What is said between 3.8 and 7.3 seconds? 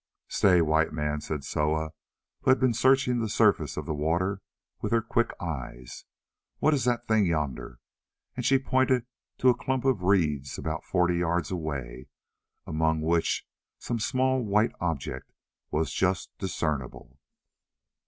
the water with her quick eyes, "what is that thing